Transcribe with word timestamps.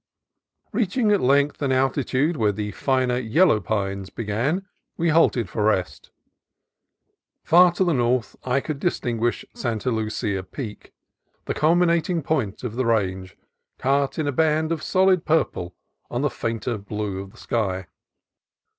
Reaching 0.71 1.11
at 1.11 1.21
length 1.21 1.61
an 1.61 1.71
altitude 1.71 2.35
where 2.35 2.51
the 2.51 2.71
finer 2.71 3.19
yellow 3.19 3.59
pines 3.59 4.09
began, 4.09 4.65
we 4.97 5.09
halted 5.09 5.47
for 5.47 5.65
rest. 5.65 6.09
Far 7.43 7.71
to 7.73 7.83
the 7.83 7.93
north 7.93 8.35
I 8.43 8.61
could 8.61 8.79
distinguish 8.79 9.45
Santa 9.53 9.91
Lucia 9.91 10.41
Peak, 10.41 10.91
the 11.45 11.53
culminating 11.53 12.23
point 12.23 12.63
of 12.63 12.77
the 12.77 12.85
range, 12.87 13.37
cut 13.77 14.17
in 14.17 14.25
a 14.27 14.31
band 14.31 14.71
of 14.71 14.81
solid 14.81 15.23
purple 15.23 15.75
on 16.09 16.23
the 16.23 16.31
fainter 16.31 16.79
blue 16.79 17.19
of 17.21 17.29
the 17.33 17.37
sky. 17.37 17.85